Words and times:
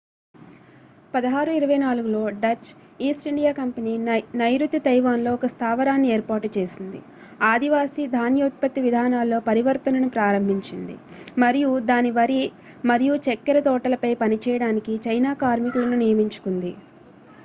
1624లో 1.13 2.21
Dutch 2.39 2.69
East 2.99 3.27
India 3.27 3.51
Company 3.51 3.93
నైరుతి 4.35 4.79
Taiwan 4.79 5.23
లో 5.23 5.33
ఒక 5.33 5.45
స్థావరాన్ని 5.45 6.07
ఏర్పాటు 6.09 6.49
చేసింది 6.57 7.01
ఆదివాసీ 7.41 8.05
ధాన్య 8.07 8.43
ఉత్పత్తి 8.43 8.81
విధానాల్లో 8.81 9.39
పరివర్తనను 9.41 10.09
ప్రారంభించింది 10.09 10.95
మరియు 11.37 11.71
దాని 11.87 12.11
వరి 12.11 12.41
మరియు 12.85 13.15
చక్కెర 13.27 13.59
తోటలపై 13.61 14.13
పనిచేయడానికి 14.23 14.95
చైనా 15.07 15.33
కార్మికులను 15.43 15.97
నియమించుకుంది 15.97 16.73